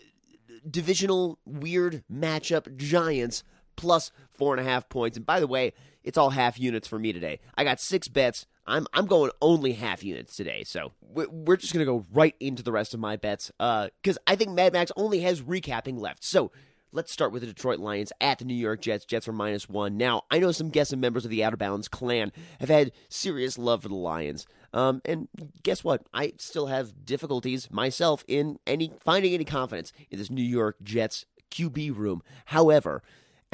divisional 0.68 1.38
weird 1.44 2.04
matchup 2.12 2.76
Giants 2.76 3.42
plus 3.76 4.12
four 4.32 4.56
and 4.56 4.66
a 4.66 4.70
half 4.70 4.88
points. 4.88 5.16
And 5.16 5.26
by 5.26 5.40
the 5.40 5.46
way, 5.46 5.72
it's 6.02 6.18
all 6.18 6.30
half 6.30 6.58
units 6.58 6.86
for 6.86 6.98
me 6.98 7.12
today. 7.12 7.40
I 7.56 7.64
got 7.64 7.80
six 7.80 8.08
bets. 8.08 8.46
I'm 8.66 8.86
I'm 8.92 9.06
going 9.06 9.30
only 9.40 9.72
half 9.72 10.02
units 10.02 10.36
today, 10.36 10.64
so 10.64 10.92
we're 11.00 11.56
just 11.56 11.72
gonna 11.72 11.84
go 11.84 12.04
right 12.12 12.34
into 12.40 12.62
the 12.62 12.72
rest 12.72 12.94
of 12.94 13.00
my 13.00 13.16
bets. 13.16 13.52
Uh, 13.60 13.88
because 14.02 14.18
I 14.26 14.36
think 14.36 14.50
Mad 14.52 14.72
Max 14.72 14.90
only 14.96 15.20
has 15.20 15.42
recapping 15.42 15.98
left. 15.98 16.24
So 16.24 16.50
let's 16.92 17.12
start 17.12 17.32
with 17.32 17.42
the 17.42 17.48
Detroit 17.48 17.78
Lions 17.78 18.12
at 18.20 18.38
the 18.38 18.44
New 18.44 18.54
York 18.54 18.80
Jets. 18.80 19.04
Jets 19.04 19.28
are 19.28 19.32
minus 19.32 19.68
one. 19.68 19.96
Now 19.96 20.22
I 20.30 20.38
know 20.38 20.52
some 20.52 20.70
guests 20.70 20.92
and 20.92 21.00
members 21.00 21.24
of 21.24 21.30
the 21.30 21.44
Out 21.44 21.52
of 21.52 21.58
Bounds 21.58 21.88
clan 21.88 22.32
have 22.60 22.68
had 22.70 22.92
serious 23.08 23.58
love 23.58 23.82
for 23.82 23.88
the 23.88 23.94
Lions. 23.94 24.46
Um, 24.72 25.02
and 25.04 25.28
guess 25.62 25.84
what? 25.84 26.06
I 26.14 26.32
still 26.38 26.66
have 26.66 27.04
difficulties 27.04 27.70
myself 27.70 28.24
in 28.26 28.58
any 28.66 28.92
finding 29.04 29.34
any 29.34 29.44
confidence 29.44 29.92
in 30.10 30.18
this 30.18 30.30
New 30.30 30.42
York 30.42 30.76
Jets 30.82 31.26
QB 31.50 31.96
room. 31.96 32.22
However, 32.46 33.02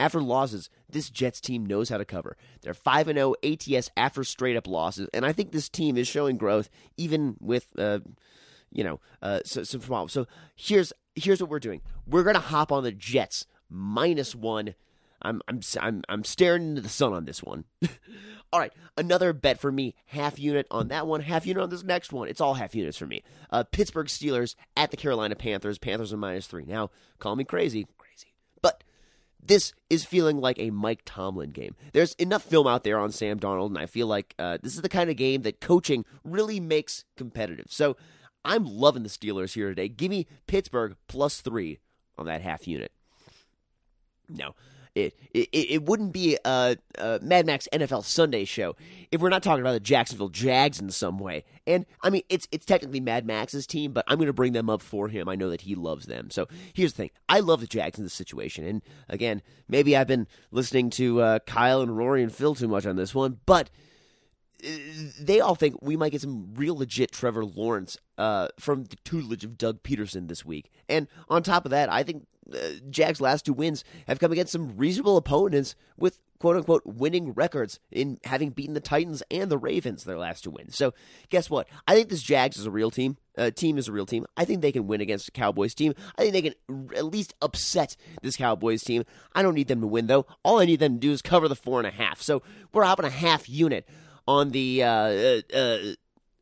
after 0.00 0.20
losses, 0.20 0.70
this 0.88 1.10
Jets 1.10 1.40
team 1.40 1.64
knows 1.64 1.88
how 1.88 1.98
to 1.98 2.04
cover. 2.04 2.36
They're 2.62 2.74
5 2.74 3.06
0 3.06 3.34
ATS 3.44 3.90
after 3.96 4.24
straight 4.24 4.56
up 4.56 4.66
losses, 4.66 5.08
and 5.14 5.24
I 5.24 5.32
think 5.32 5.52
this 5.52 5.68
team 5.68 5.96
is 5.96 6.08
showing 6.08 6.36
growth 6.36 6.68
even 6.96 7.36
with 7.40 7.66
uh, 7.78 8.00
you 8.72 8.84
know, 8.84 9.00
uh, 9.22 9.40
so, 9.44 9.62
some 9.64 9.80
problems. 9.80 10.12
So 10.12 10.26
here's 10.56 10.92
here's 11.14 11.40
what 11.40 11.50
we're 11.50 11.58
doing. 11.58 11.82
We're 12.06 12.22
gonna 12.22 12.38
hop 12.40 12.72
on 12.72 12.84
the 12.84 12.92
Jets 12.92 13.46
minus 13.68 14.34
one. 14.34 14.74
I'm 15.22 15.42
I'm 15.48 15.60
I'm 15.80 16.02
I'm 16.08 16.24
staring 16.24 16.70
into 16.70 16.80
the 16.80 16.88
sun 16.88 17.12
on 17.12 17.24
this 17.24 17.42
one. 17.42 17.64
all 18.52 18.60
right, 18.60 18.72
another 18.96 19.32
bet 19.32 19.58
for 19.58 19.70
me. 19.70 19.94
Half 20.06 20.38
unit 20.38 20.66
on 20.70 20.88
that 20.88 21.06
one. 21.06 21.20
Half 21.20 21.46
unit 21.46 21.62
on 21.62 21.70
this 21.70 21.82
next 21.82 22.12
one. 22.12 22.28
It's 22.28 22.40
all 22.40 22.54
half 22.54 22.74
units 22.74 22.96
for 22.96 23.06
me. 23.06 23.22
Uh, 23.50 23.64
Pittsburgh 23.64 24.06
Steelers 24.06 24.54
at 24.76 24.90
the 24.90 24.96
Carolina 24.96 25.34
Panthers. 25.36 25.78
Panthers 25.78 26.12
are 26.12 26.16
minus 26.16 26.46
three. 26.46 26.64
Now, 26.64 26.90
call 27.18 27.36
me 27.36 27.44
crazy, 27.44 27.86
this 29.44 29.72
is 29.88 30.04
feeling 30.04 30.40
like 30.40 30.58
a 30.58 30.70
Mike 30.70 31.02
Tomlin 31.04 31.50
game. 31.50 31.74
There's 31.92 32.14
enough 32.14 32.42
film 32.42 32.66
out 32.66 32.84
there 32.84 32.98
on 32.98 33.12
Sam 33.12 33.38
Darnold, 33.38 33.68
and 33.68 33.78
I 33.78 33.86
feel 33.86 34.06
like 34.06 34.34
uh, 34.38 34.58
this 34.62 34.74
is 34.74 34.82
the 34.82 34.88
kind 34.88 35.10
of 35.10 35.16
game 35.16 35.42
that 35.42 35.60
coaching 35.60 36.04
really 36.24 36.60
makes 36.60 37.04
competitive. 37.16 37.66
So 37.68 37.96
I'm 38.44 38.64
loving 38.64 39.02
the 39.02 39.08
Steelers 39.08 39.54
here 39.54 39.68
today. 39.68 39.88
Give 39.88 40.10
me 40.10 40.26
Pittsburgh 40.46 40.96
plus 41.08 41.40
three 41.40 41.78
on 42.18 42.26
that 42.26 42.42
half 42.42 42.66
unit. 42.66 42.92
No, 44.28 44.54
it 44.94 45.14
it, 45.32 45.48
it 45.52 45.82
wouldn't 45.84 46.12
be 46.12 46.36
a, 46.44 46.76
a, 46.98 47.18
Mad 47.22 47.46
Max 47.46 47.68
NFL 47.72 48.04
Sunday 48.04 48.44
show 48.44 48.76
if 49.10 49.20
we're 49.20 49.28
not 49.28 49.42
talking 49.42 49.60
about 49.60 49.72
the 49.72 49.80
Jacksonville 49.80 50.28
Jags 50.28 50.80
in 50.80 50.90
some 50.90 51.18
way. 51.18 51.44
And 51.66 51.86
I 52.02 52.10
mean, 52.10 52.22
it's 52.28 52.48
it's 52.50 52.64
technically 52.64 53.00
Mad 53.00 53.26
Max's 53.26 53.66
team, 53.66 53.92
but 53.92 54.04
I'm 54.08 54.18
going 54.18 54.26
to 54.26 54.32
bring 54.32 54.52
them 54.52 54.70
up 54.70 54.82
for 54.82 55.08
him. 55.08 55.28
I 55.28 55.36
know 55.36 55.50
that 55.50 55.62
he 55.62 55.74
loves 55.74 56.06
them. 56.06 56.30
So 56.30 56.48
here's 56.72 56.92
the 56.92 56.98
thing: 56.98 57.10
I 57.28 57.40
love 57.40 57.60
the 57.60 57.66
Jags 57.66 57.98
in 57.98 58.04
this 58.04 58.14
situation. 58.14 58.64
And 58.64 58.82
again, 59.08 59.42
maybe 59.68 59.96
I've 59.96 60.08
been 60.08 60.26
listening 60.50 60.90
to 60.90 61.20
uh, 61.20 61.38
Kyle 61.40 61.82
and 61.82 61.96
Rory 61.96 62.22
and 62.22 62.34
Phil 62.34 62.54
too 62.54 62.68
much 62.68 62.86
on 62.86 62.96
this 62.96 63.14
one, 63.14 63.40
but 63.46 63.70
they 65.20 65.40
all 65.40 65.54
think 65.54 65.76
we 65.80 65.96
might 65.96 66.12
get 66.12 66.20
some 66.20 66.52
real 66.54 66.76
legit 66.76 67.12
Trevor 67.12 67.44
Lawrence 67.44 67.96
uh, 68.18 68.48
from 68.58 68.84
the 68.84 68.96
tutelage 69.04 69.44
of 69.44 69.56
Doug 69.56 69.82
Pederson 69.82 70.28
this 70.28 70.44
week. 70.44 70.70
And 70.88 71.08
on 71.28 71.42
top 71.42 71.64
of 71.64 71.70
that, 71.70 71.90
I 71.90 72.02
think 72.02 72.26
uh, 72.54 72.80
Jags' 72.88 73.20
last 73.20 73.44
two 73.44 73.52
wins 73.52 73.84
have 74.06 74.18
come 74.18 74.32
against 74.32 74.52
some 74.52 74.76
reasonable 74.76 75.16
opponents 75.16 75.74
with 75.96 76.18
quote 76.38 76.56
unquote 76.56 76.82
winning 76.84 77.32
records 77.32 77.78
in 77.92 78.18
having 78.24 78.50
beaten 78.50 78.74
the 78.74 78.80
Titans 78.80 79.22
and 79.30 79.50
the 79.50 79.58
Ravens 79.58 80.04
their 80.04 80.18
last 80.18 80.44
two 80.44 80.50
wins. 80.50 80.76
So 80.76 80.92
guess 81.28 81.48
what? 81.48 81.68
I 81.86 81.94
think 81.94 82.08
this 82.08 82.22
Jags 82.22 82.56
is 82.56 82.66
a 82.66 82.70
real 82.70 82.90
team. 82.90 83.18
Uh, 83.38 83.50
team 83.50 83.78
is 83.78 83.88
a 83.88 83.92
real 83.92 84.06
team. 84.06 84.26
I 84.36 84.44
think 84.44 84.60
they 84.60 84.72
can 84.72 84.86
win 84.86 85.00
against 85.00 85.26
the 85.26 85.32
Cowboys 85.32 85.74
team. 85.74 85.94
I 86.18 86.22
think 86.22 86.32
they 86.32 86.42
can 86.42 86.90
at 86.96 87.04
least 87.04 87.34
upset 87.40 87.96
this 88.22 88.36
Cowboys 88.36 88.82
team. 88.82 89.04
I 89.34 89.42
don't 89.42 89.54
need 89.54 89.68
them 89.68 89.80
to 89.82 89.86
win 89.86 90.06
though. 90.06 90.26
All 90.42 90.58
I 90.58 90.64
need 90.64 90.80
them 90.80 90.94
to 90.94 91.00
do 91.00 91.12
is 91.12 91.22
cover 91.22 91.48
the 91.48 91.56
four 91.56 91.78
and 91.78 91.86
a 91.86 91.92
half. 91.92 92.20
So 92.20 92.42
we're 92.72 92.84
in 92.84 93.04
a 93.04 93.10
half 93.10 93.48
unit 93.48 93.86
on 94.26 94.50
the 94.50 94.82
uh, 94.82 94.88
uh, 94.88 95.40
uh, 95.54 95.78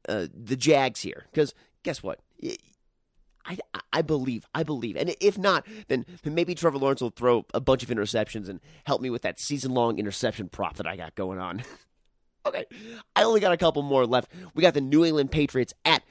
uh, 0.08 0.26
the 0.32 0.56
Jags 0.56 1.00
here 1.00 1.26
because 1.30 1.54
guess 1.82 2.02
what? 2.02 2.20
I, 3.48 3.58
I 3.92 4.02
believe, 4.02 4.46
I 4.54 4.62
believe, 4.62 4.96
and 4.96 5.14
if 5.20 5.38
not, 5.38 5.66
then 5.88 6.04
maybe 6.24 6.54
Trevor 6.54 6.78
Lawrence 6.78 7.00
will 7.00 7.10
throw 7.10 7.46
a 7.54 7.60
bunch 7.60 7.82
of 7.82 7.88
interceptions 7.88 8.48
and 8.48 8.60
help 8.84 9.00
me 9.00 9.10
with 9.10 9.22
that 9.22 9.40
season 9.40 9.72
long 9.72 9.98
interception 9.98 10.48
prop 10.48 10.76
that 10.76 10.86
I 10.86 10.96
got 10.96 11.14
going 11.14 11.38
on. 11.38 11.62
okay, 12.46 12.66
I 13.16 13.22
only 13.22 13.40
got 13.40 13.52
a 13.52 13.56
couple 13.56 13.82
more 13.82 14.06
left. 14.06 14.30
We 14.54 14.62
got 14.62 14.74
the 14.74 14.80
New 14.80 15.04
England 15.04 15.30
Patriots 15.30 15.72
at 15.84 16.02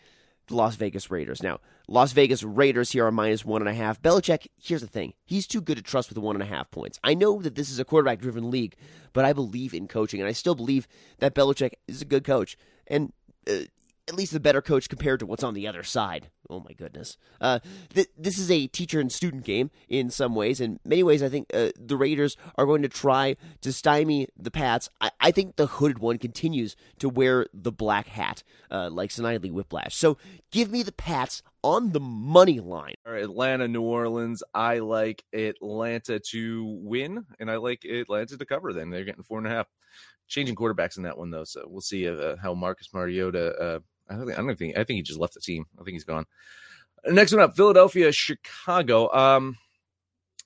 the 0.48 0.56
Las 0.56 0.76
Vegas 0.76 1.12
Raiders. 1.12 1.44
Now, 1.44 1.60
Las 1.88 2.12
Vegas 2.12 2.42
Raiders 2.44 2.92
here 2.92 3.06
are 3.06 3.12
minus 3.12 3.46
one 3.46 3.62
and 3.62 3.70
a 3.70 3.74
half. 3.74 4.02
Belichick, 4.02 4.48
here's 4.62 4.82
the 4.82 4.88
thing. 4.88 5.14
He's 5.26 5.46
too 5.46 5.62
good 5.62 5.78
to 5.78 5.84
trust 5.84 6.10
with 6.10 6.18
one 6.18 6.36
and 6.36 6.44
a 6.44 6.48
half 6.48 6.72
points. 6.72 7.00
I 7.04 7.14
know 7.14 7.42
that 7.42 7.56
this 7.56 7.70
is 7.70 7.80
a 7.80 7.86
quarterback 7.86 8.20
driven 8.20 8.50
league, 8.50 8.76
but 9.14 9.26
I 9.26 9.34
believe 9.34 9.74
in 9.74 9.88
coaching, 9.88 10.20
and 10.20 10.28
I 10.28 10.34
still 10.34 10.56
believe 10.56 10.88
that 11.20 11.36
Belichick 11.36 11.74
is 11.88 12.02
a 12.02 12.06
good 12.06 12.24
coach. 12.24 12.58
And 12.88 13.14
uh, 13.50 13.66
at 14.08 14.16
least 14.16 14.32
the 14.32 14.40
better 14.40 14.62
coach 14.62 14.88
compared 14.88 15.20
to 15.20 15.26
what's 15.26 15.44
on 15.44 15.54
the 15.54 15.68
other 15.68 15.84
side. 15.84 16.30
Oh 16.50 16.62
my 16.62 16.72
goodness. 16.72 17.18
Uh, 17.42 17.60
th- 17.94 18.08
this 18.18 18.38
is 18.38 18.50
a 18.50 18.68
teacher 18.68 19.02
and 19.02 19.12
student 19.12 19.44
game 19.44 19.70
in 19.90 20.10
some 20.10 20.34
ways. 20.34 20.62
In 20.62 20.80
many 20.86 21.04
ways, 21.04 21.22
I 21.22 21.28
think 21.28 21.48
uh, 21.54 21.72
the 21.78 21.98
Raiders 21.98 22.38
are 22.56 22.66
going 22.66 22.84
to 22.84 22.90
try 22.90 23.36
to 23.62 23.74
stymie 23.74 24.28
the 24.38 24.52
Pats. 24.52 24.90
I, 25.02 25.12
I 25.20 25.32
think 25.32 25.58
the 25.58 25.68
hooded 25.68 26.00
one 26.00 26.18
continues 26.20 26.78
to 27.00 27.10
wear 27.10 27.48
the 27.54 27.72
black 27.72 28.08
hat, 28.08 28.44
uh, 28.72 28.90
like 28.90 29.10
Snidely 29.10 29.52
Whiplash. 29.52 29.96
So 29.96 30.18
give 30.52 30.72
me 30.72 30.84
the 30.84 30.94
Pats 30.94 31.44
on 31.62 31.92
the 31.92 32.00
money 32.00 32.62
line. 32.62 32.96
Atlanta, 33.06 33.68
New 33.68 33.82
Orleans. 33.82 34.42
I 34.54 34.80
like 34.80 35.26
Atlanta 35.34 36.20
to 36.32 36.80
win, 36.82 37.26
and 37.42 37.52
I 37.52 37.58
like 37.58 37.84
Atlanta 37.84 38.38
to 38.38 38.46
cover. 38.46 38.72
Then 38.72 38.90
they're 38.90 39.04
getting 39.04 39.24
four 39.24 39.40
and 39.40 39.48
a 39.48 39.52
half. 39.52 39.68
Changing 40.30 40.56
quarterbacks 40.56 40.98
in 40.98 41.04
that 41.04 41.18
one 41.18 41.30
though, 41.30 41.46
so 41.46 41.64
we'll 41.68 41.80
see 41.80 42.08
uh, 42.08 42.36
how 42.42 42.54
Marcus 42.54 42.90
Mariota. 42.94 43.82
I 44.10 44.16
don't 44.16 44.26
think 44.26 44.38
I 44.38 44.42
don't 44.42 44.56
think 44.58 44.78
I 44.78 44.84
think 44.84 44.98
he 44.98 45.02
just 45.02 45.20
left 45.20 45.34
the 45.34 45.40
team. 45.40 45.66
I 45.80 45.84
think 45.84 45.96
he's 45.96 46.04
gone. 46.04 46.26
Next 47.06 47.32
one 47.32 47.42
up, 47.42 47.56
Philadelphia, 47.56 48.12
Chicago. 48.12 49.14
Um, 49.14 49.58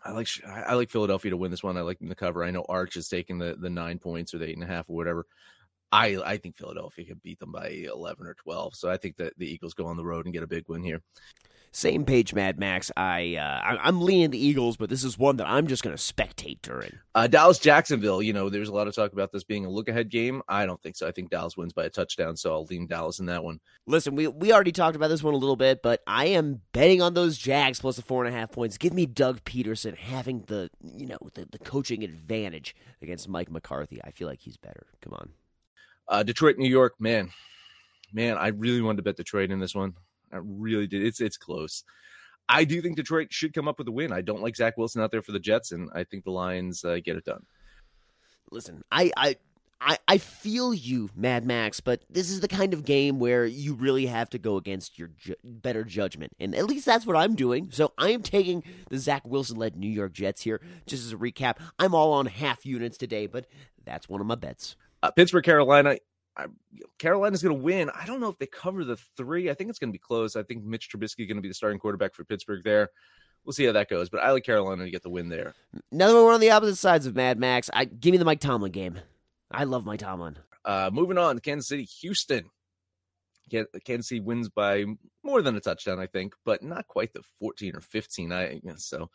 I 0.04 0.12
like 0.12 0.28
I 0.46 0.74
like 0.74 0.90
Philadelphia 0.90 1.32
to 1.32 1.38
win 1.38 1.52
this 1.52 1.64
one. 1.64 1.78
I 1.78 1.82
like 1.82 2.00
them 2.00 2.10
to 2.10 2.16
cover. 2.16 2.44
I 2.44 2.52
know 2.52 2.66
Arch 2.68 2.98
is 2.98 3.08
taking 3.08 3.38
the 3.38 3.56
the 3.60 3.70
nine 3.70 4.00
points 4.00 4.34
or 4.34 4.40
the 4.40 4.48
eight 4.48 4.56
and 4.56 4.64
a 4.64 4.68
half 4.68 4.90
or 4.90 4.96
whatever. 4.96 5.26
I 5.92 6.18
I 6.24 6.38
think 6.38 6.58
Philadelphia 6.58 7.06
could 7.06 7.22
beat 7.22 7.40
them 7.40 7.52
by 7.52 7.68
eleven 7.68 8.26
or 8.26 8.34
twelve. 8.34 8.76
So 8.76 8.90
I 8.90 8.98
think 8.98 9.18
that 9.18 9.38
the 9.38 9.52
Eagles 9.52 9.74
go 9.74 9.86
on 9.86 9.98
the 9.98 10.06
road 10.06 10.26
and 10.26 10.34
get 10.34 10.44
a 10.44 10.48
big 10.48 10.66
win 10.68 10.84
here. 10.84 11.02
Same 11.74 12.04
page, 12.04 12.34
Mad 12.34 12.60
Max. 12.60 12.92
I, 12.98 13.36
uh, 13.36 13.78
I 13.80 13.88
am 13.88 14.02
leaning 14.02 14.32
the 14.32 14.46
Eagles, 14.46 14.76
but 14.76 14.90
this 14.90 15.06
is 15.06 15.18
one 15.18 15.38
that 15.38 15.48
I'm 15.48 15.68
just 15.68 15.84
going 15.84 15.96
to 15.96 16.02
spectate 16.02 16.62
during. 16.62 16.92
Uh, 17.16 17.28
Dallas 17.28 17.60
Jacksonville. 17.60 18.22
You 18.22 18.34
know, 18.34 18.50
there's 18.50 18.68
a 18.68 18.74
lot 18.74 18.90
of 18.90 18.96
talk 18.96 19.14
about 19.14 19.32
this 19.32 19.46
being 19.46 19.66
a 19.66 19.70
look 19.70 19.88
ahead 19.88 20.10
game. 20.10 20.42
I 20.50 20.66
don't 20.66 20.82
think 20.84 20.98
so. 20.98 21.08
I 21.08 21.12
think 21.12 21.30
Dallas 21.30 21.56
wins 21.56 21.72
by 21.72 21.86
a 21.86 21.90
touchdown, 21.90 22.36
so 22.36 22.52
I'll 22.52 22.66
lean 22.66 22.88
Dallas 22.88 23.20
in 23.20 23.26
that 23.28 23.46
one. 23.46 23.62
Listen, 23.88 24.16
we 24.16 24.28
we 24.28 24.52
already 24.52 24.74
talked 24.74 24.98
about 24.98 25.08
this 25.08 25.24
one 25.24 25.34
a 25.34 25.38
little 25.38 25.56
bit, 25.56 25.82
but 25.82 26.02
I 26.06 26.26
am 26.26 26.62
betting 26.74 27.02
on 27.02 27.14
those 27.14 27.38
Jags 27.38 27.80
plus 27.80 27.96
the 27.96 28.02
four 28.02 28.26
and 28.26 28.36
a 28.36 28.38
half 28.38 28.52
points. 28.52 28.78
Give 28.78 28.94
me 28.94 29.06
Doug 29.06 29.46
Pederson 29.46 29.96
having 29.96 30.44
the 30.48 30.70
you 30.84 31.06
know 31.06 31.20
the, 31.36 31.48
the 31.50 31.60
coaching 31.60 32.04
advantage 32.04 32.76
against 33.02 33.30
Mike 33.30 33.50
McCarthy. 33.50 34.02
I 34.04 34.12
feel 34.12 34.28
like 34.28 34.42
he's 34.42 34.58
better. 34.58 34.88
Come 35.02 35.14
on. 35.14 35.30
Uh, 36.08 36.24
Detroit, 36.24 36.58
New 36.58 36.70
York, 36.70 36.96
man, 37.00 37.30
man, 38.12 38.38
I 38.38 38.48
really 38.48 38.82
wanted 38.82 38.98
to 38.98 39.04
bet 39.04 39.16
Detroit 39.16 39.52
in 39.52 39.60
this 39.60 39.74
one. 39.74 39.94
I 40.32 40.40
really 40.42 40.88
did. 40.88 41.04
It's 41.04 41.22
it's 41.22 41.38
close. 41.38 41.84
I 42.50 42.66
do 42.66 42.82
think 42.82 42.98
Detroit 42.98 43.32
should 43.32 43.54
come 43.54 43.68
up 43.68 43.78
with 43.78 43.88
a 43.88 43.92
win. 43.92 44.12
I 44.12 44.22
don't 44.22 44.42
like 44.42 44.56
Zach 44.56 44.78
Wilson 44.78 45.02
out 45.02 45.12
there 45.12 45.22
for 45.22 45.32
the 45.32 45.40
Jets, 45.40 45.72
and 45.72 45.90
I 45.96 46.04
think 46.04 46.24
the 46.26 46.32
Lions 46.32 46.84
uh, 46.84 46.98
get 47.04 47.16
it 47.16 47.24
done. 47.24 47.46
Listen, 48.52 48.82
I, 48.92 49.12
I 49.16 49.38
I 49.80 49.98
I 50.08 50.18
feel 50.18 50.74
you, 50.74 51.10
Mad 51.16 51.46
Max, 51.46 51.80
but 51.80 52.04
this 52.10 52.30
is 52.30 52.42
the 52.42 52.48
kind 52.48 52.74
of 52.74 52.84
game 52.84 53.20
where 53.20 53.46
you 53.46 53.74
really 53.74 54.06
have 54.06 54.30
to 54.32 54.38
go 54.38 54.58
against 54.58 55.00
your 55.00 55.10
ju- 55.18 55.36
better 55.44 55.84
judgment, 55.84 56.34
and 56.40 56.54
at 56.54 56.66
least 56.66 56.86
that's 56.86 57.06
what 57.06 57.16
I'm 57.16 57.36
doing. 57.36 57.70
So 57.72 57.94
I 57.98 58.10
am 58.10 58.22
taking 58.22 58.64
the 58.90 59.00
Zach 59.00 59.26
Wilson-led 59.26 59.76
New 59.76 59.90
York 59.90 60.12
Jets 60.14 60.42
here. 60.42 60.62
Just 60.86 61.06
as 61.06 61.14
a 61.14 61.18
recap, 61.18 61.58
I'm 61.80 61.96
all 61.96 62.14
on 62.14 62.26
half 62.26 62.66
units 62.66 62.98
today, 62.98 63.28
but 63.28 63.48
that's 63.86 64.10
one 64.10 64.22
of 64.22 64.28
my 64.28 64.36
bets. 64.36 64.76
Uh, 65.02 65.12
Pittsburgh, 65.12 65.44
Carolina. 65.44 65.98
I, 66.38 66.46
Carolina's 66.98 67.44
going 67.44 67.58
to 67.58 67.64
win. 67.64 67.90
I 67.90 68.06
don't 68.06 68.22
know 68.22 68.30
if 68.30 68.38
they 68.38 68.46
cover 68.46 68.84
the 68.84 68.98
three. 69.18 69.50
I 69.50 69.54
think 69.54 69.70
it's 69.70 69.80
going 69.80 69.90
to 69.90 69.94
be 69.94 70.00
close. 70.00 70.36
I 70.36 70.44
think 70.44 70.64
Mitch 70.64 70.90
Trubisky 70.90 71.28
going 71.28 71.36
to 71.36 71.42
be 71.42 71.48
the 71.48 71.54
starting 71.54 71.80
quarterback 71.80 72.14
for 72.14 72.24
Pittsburgh 72.24 72.64
there. 72.64 72.90
We'll 73.44 73.54
see 73.54 73.66
how 73.66 73.72
that 73.72 73.90
goes, 73.90 74.10
but 74.10 74.22
I 74.22 74.32
like 74.32 74.44
Carolina 74.44 74.86
to 74.86 74.92
get 74.92 75.02
the 75.02 75.10
win 75.10 75.28
there. 75.28 75.56
Now 75.92 76.08
that 76.08 76.14
we're 76.14 76.34
on 76.34 76.40
the 76.40 76.52
opposite 76.52 76.76
sides 76.76 77.08
of 77.08 77.16
Mad 77.16 77.40
Max, 77.40 77.70
I 77.74 77.86
give 77.86 78.12
me 78.12 78.18
the 78.18 78.26
Mike 78.26 78.40
Tomlin 78.40 78.72
game. 78.72 79.00
I 79.50 79.64
love 79.64 79.86
Mike 79.86 80.00
Tomlin. 80.00 80.38
Uh, 80.64 80.92
moving 80.94 81.18
on, 81.18 81.40
Kansas 81.40 81.68
City, 81.68 81.84
Houston. 81.84 82.50
Kansas 83.50 84.08
City 84.08 84.22
wins 84.22 84.48
by 84.48 84.86
more 85.24 85.42
than 85.42 85.56
a 85.56 85.60
touchdown, 85.60 86.00
I 86.00 86.06
think, 86.06 86.34
but 86.46 86.64
not 86.64 86.88
quite 86.88 87.14
the 87.14 87.24
14 87.40 87.76
or 87.76 87.82
15. 87.82 88.32
I 88.32 88.62
guess 88.64 88.86
so. 88.86 89.10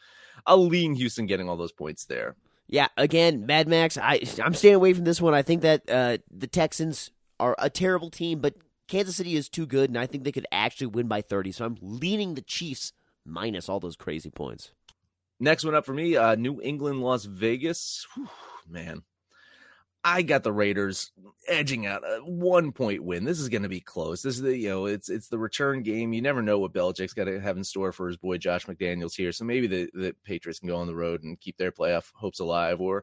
I'll 0.44 0.66
lean 0.66 0.94
Houston 0.94 1.26
getting 1.26 1.49
all 1.49 1.56
those 1.56 1.73
points 1.73 2.04
there. 2.04 2.37
Yeah, 2.68 2.88
again, 2.96 3.46
Mad 3.46 3.68
Max. 3.68 3.96
I 3.96 4.20
I'm 4.42 4.54
staying 4.54 4.75
away 4.75 4.92
from 4.92 5.04
this 5.04 5.20
one. 5.20 5.35
I 5.35 5.42
think 5.42 5.62
that 5.62 5.88
uh, 5.88 6.18
the 6.30 6.46
Texans 6.46 7.11
are 7.38 7.54
a 7.58 7.70
terrible 7.70 8.11
team, 8.11 8.40
but 8.40 8.54
Kansas 8.88 9.16
City 9.16 9.37
is 9.37 9.49
too 9.49 9.66
good, 9.66 9.90
and 9.90 9.99
I 9.99 10.06
think 10.06 10.25
they 10.25 10.32
could 10.32 10.46
actually 10.50 10.88
win 10.88 11.08
by 11.08 11.20
30. 11.20 11.52
So 11.52 11.64
I'm 11.64 11.76
leaning 11.80 12.35
the 12.35 12.42
Chiefs 12.42 12.92
minus 13.25 13.68
all 13.68 13.80
those 13.80 13.96
crazy 13.96 14.30
points. 14.30 14.73
Next 15.38 15.64
one 15.64 15.75
up 15.75 15.85
for 15.85 15.92
me, 15.92 16.16
uh, 16.16 16.35
New 16.35 16.61
England, 16.62 17.02
Las 17.02 17.25
Vegas. 17.25 18.06
Whew, 18.14 18.28
man, 18.68 19.02
I 20.07 20.23
got 20.23 20.45
the 20.45 20.53
Raiders 20.53 21.11
edging 21.49 21.85
out 21.85 22.05
a 22.05 22.21
one 22.21 22.71
point 22.71 23.03
win. 23.03 23.25
This 23.25 23.41
is 23.41 23.49
going 23.49 23.65
to 23.65 23.69
be 23.69 23.81
close. 23.81 24.23
This 24.23 24.37
is 24.37 24.43
the 24.43 24.57
you 24.57 24.69
know 24.69 24.87
it's 24.87 25.09
it's 25.09 25.27
the 25.27 25.39
return 25.39 25.83
game. 25.83 26.13
You 26.13 26.23
never 26.23 26.43
know 26.43 26.61
what 26.61 26.73
Belichick's 26.73 27.13
got 27.13 27.25
to 27.25 27.41
have 27.41 27.57
in 27.57 27.65
store 27.65 27.91
for 27.91 28.07
his 28.07 28.17
boy 28.17 28.39
Josh 28.39 28.67
McDaniels 28.67 29.17
here. 29.17 29.33
So 29.33 29.45
maybe 29.45 29.67
the 29.67 29.91
the 29.95 30.15
Patriots 30.23 30.61
can 30.61 30.69
go 30.69 30.77
on 30.77 30.87
the 30.87 30.95
road 30.95 31.25
and 31.25 31.41
keep 31.41 31.57
their 31.57 31.73
playoff 31.73 32.12
hopes 32.14 32.38
alive, 32.38 32.81
or 32.81 33.03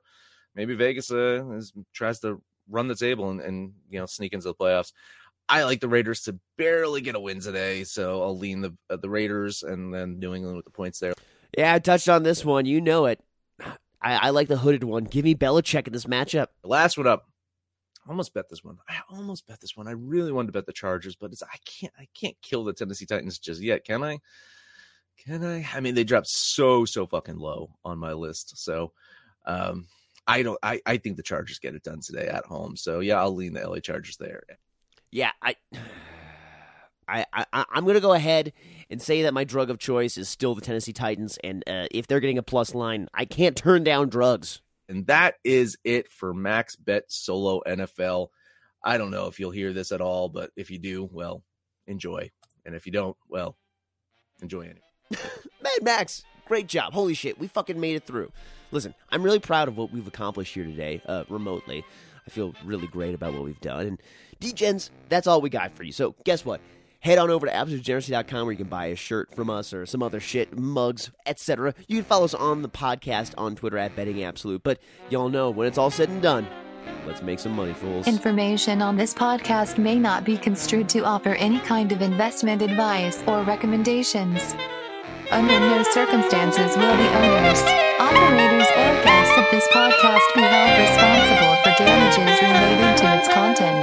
maybe 0.56 0.76
Vegas 0.76 1.12
uh, 1.12 1.46
is, 1.52 1.74
tries 1.92 2.22
to 2.22 2.42
run 2.70 2.88
the 2.88 2.96
table 2.96 3.32
and, 3.32 3.42
and 3.42 3.74
you 3.89 4.00
know 4.00 4.06
sneak 4.06 4.32
into 4.32 4.48
the 4.48 4.56
playoffs. 4.56 4.94
I 5.50 5.66
like 5.66 5.82
the 5.82 5.89
Raiders 5.89 6.22
to 6.22 6.39
barely 6.58 7.02
get 7.02 7.16
a 7.16 7.20
win 7.20 7.42
today, 7.42 7.84
so 7.84 8.24
I'll 8.24 8.38
lean 8.38 8.62
the 8.62 8.78
uh, 8.89 8.96
the 8.96 9.10
Raiders 9.10 9.63
and 9.63 9.94
then 9.94 10.20
New 10.20 10.34
England 10.34 10.56
with 10.56 10.66
the 10.66 10.72
points 10.72 11.00
there. 11.00 11.16
Yeah, 11.58 11.74
I 11.74 11.80
touched 11.80 12.08
on 12.08 12.24
this 12.24 12.46
one. 12.46 12.66
You 12.66 12.80
know 12.80 13.08
it. 13.08 13.20
I, 14.04 14.28
I 14.28 14.30
like 14.32 14.48
the 14.48 14.58
hooded 14.58 14.84
one. 14.84 15.06
Give 15.06 15.24
me 15.24 15.36
Belichick 15.36 15.88
in 15.88 15.94
this 15.94 16.06
matchup. 16.06 16.48
Last 16.63 16.98
one 16.98 17.08
up. 17.08 17.26
I 18.06 18.10
almost 18.10 18.34
bet 18.34 18.50
this 18.50 18.63
one. 18.63 18.78
I 18.88 18.98
almost 19.10 19.48
bet 19.48 19.62
this 19.62 19.78
one. 19.78 19.88
I 19.88 19.92
really 19.92 20.32
wanted 20.32 20.48
to 20.48 20.54
bet 20.54 20.66
the 20.66 20.74
Chargers, 20.74 21.16
but 21.16 21.32
it's 21.32 21.42
I 21.42 21.56
can't 21.66 21.94
I 21.98 22.08
can't 22.13 22.36
kill 22.42 22.66
the 22.66 22.74
Tennessee 22.74 23.06
Titans 23.06 23.39
just 23.39 23.62
yet, 23.62 23.86
can 23.86 24.04
I? 24.04 24.20
Can 25.18 25.46
I? 25.46 25.66
I 25.74 25.80
mean, 25.80 25.96
they 25.96 26.04
dropped 26.04 26.28
so 26.28 26.84
so 26.84 27.08
fucking 27.08 27.38
low 27.38 27.70
on 27.86 27.98
my 27.98 28.12
list. 28.12 28.58
So 28.58 28.92
um 29.46 29.88
I 30.28 30.44
don't 30.44 30.60
I, 30.62 30.82
I 30.86 30.98
think 30.98 31.16
the 31.16 31.24
Chargers 31.24 31.60
get 31.60 31.76
it 31.76 31.84
done 31.84 32.02
today 32.02 32.28
at 32.28 32.46
home. 32.46 32.76
So 32.76 33.00
yeah, 33.00 33.22
I'll 33.22 33.34
lean 33.34 33.54
the 33.54 33.66
LA 33.66 33.80
Chargers 33.80 34.18
there. 34.18 34.44
Yeah, 35.12 35.32
I 35.42 35.56
I, 37.08 37.26
I 37.34 37.66
I'm 37.70 37.86
gonna 37.86 38.00
go 38.00 38.13
ahead 38.13 38.54
and 38.89 39.02
say 39.02 39.24
that 39.24 39.34
my 39.34 39.44
drug 39.44 39.70
of 39.70 39.80
choice 39.80 40.18
is 40.18 40.30
still 40.30 40.56
the 40.56 40.62
Tennessee 40.62 40.94
Titans, 40.94 41.38
and 41.44 41.63
uh, 41.68 41.88
if 41.92 42.08
they're 42.08 42.20
getting 42.20 42.38
a 42.38 42.44
plus 42.44 42.74
line, 42.74 43.08
I 43.13 43.26
can't 43.26 43.56
turn 43.56 43.84
down 43.84 44.10
drugs. 44.10 44.62
And 44.89 45.08
that 45.08 45.36
is 45.44 45.78
it 45.84 46.12
for 46.12 46.34
Max 46.34 46.76
Bet 46.76 47.06
Solo 47.08 47.62
NFL. 47.66 48.30
I 48.84 48.98
don't 48.98 49.12
know 49.12 49.28
if 49.28 49.39
you'll 49.39 49.52
hear 49.52 49.72
this 49.74 49.92
at 49.92 50.02
all, 50.02 50.28
but 50.30 50.52
if 50.56 50.70
you 50.70 50.78
do, 50.78 51.10
well, 51.12 51.44
enjoy. 51.88 52.32
And 52.66 52.76
if 52.76 52.86
you 52.86 52.92
don't, 52.92 53.16
well, 53.30 53.58
enjoy 54.42 54.63
it. 54.63 54.78
Mad 55.63 55.84
Max, 55.84 56.24
great 56.46 56.68
job. 56.68 56.94
Holy 56.94 57.13
shit, 57.13 57.39
we 57.39 57.48
fucking 57.48 57.80
made 57.80 57.96
it 57.96 58.06
through. 58.06 58.32
Listen, 58.72 58.94
I'm 59.10 59.24
really 59.24 59.39
proud 59.39 59.68
of 59.68 59.78
what 59.78 59.92
we've 59.92 60.08
accomplished 60.08 60.54
here 60.54 60.66
today, 60.66 61.02
uh, 61.06 61.24
remotely. 61.30 61.86
I 62.26 62.30
feel 62.30 62.54
really 62.66 62.88
great 62.88 63.13
about 63.13 63.34
what 63.34 63.44
we've 63.44 63.60
done. 63.62 63.86
And 63.86 64.02
DGens, 64.39 64.89
that's 65.10 65.28
all 65.28 65.42
we 65.42 65.50
got 65.50 65.76
for 65.76 65.84
you. 65.84 65.92
So 65.92 66.16
guess 66.24 66.46
what? 66.46 66.62
Head 67.04 67.18
on 67.18 67.30
over 67.30 67.46
to 67.46 67.54
absolutegenerosity.com 67.54 68.46
where 68.46 68.52
you 68.54 68.58
can 68.58 68.68
buy 68.68 68.88
a 68.88 68.96
shirt 68.96 69.34
from 69.36 69.50
us 69.50 69.74
or 69.74 69.86
some 69.86 70.02
other 70.02 70.20
shit, 70.20 70.58
mugs, 70.58 71.12
etc. 71.26 71.74
You 71.88 71.98
can 71.98 72.06
follow 72.06 72.26
us 72.26 72.34
on 72.34 72.62
the 72.62 72.70
podcast 72.70 73.34
on 73.38 73.56
Twitter 73.56 73.78
at 73.78 73.96
Betting 73.96 74.24
Absolute. 74.24 74.63
But 74.63 74.80
y'all 75.10 75.30
know 75.30 75.52
when 75.52 75.68
it's 75.68 75.78
all 75.78 75.92
said 75.92 76.10
and 76.10 76.22
done, 76.22 76.48
let's 77.06 77.22
make 77.22 77.39
some 77.39 77.52
money, 77.52 77.74
fools. 77.74 78.08
Information 78.08 78.82
on 78.82 78.96
this 78.96 79.13
podcast 79.13 79.78
may 79.78 80.00
not 80.00 80.24
be 80.24 80.38
construed 80.38 80.89
to 80.89 81.04
offer 81.04 81.36
any 81.36 81.60
kind 81.60 81.92
of 81.92 82.02
investment 82.02 82.62
advice 82.62 83.22
or 83.28 83.44
recommendations. 83.44 84.56
Under 85.32 85.60
no 85.60 85.84
circumstances 85.84 86.78
will 86.78 86.96
the 86.96 87.10
owners, 87.18 87.62
operators, 88.00 88.68
or 88.70 89.04
guests 89.04 89.38
of 89.38 89.46
this 89.52 89.68
podcast 89.74 90.22
be 90.36 90.42
held 90.42 90.80
responsible 90.80 91.56
for 91.63 91.84
damages 91.84 92.42
related 92.42 92.98
to 92.98 93.18
its 93.18 93.28
contents. 93.34 93.83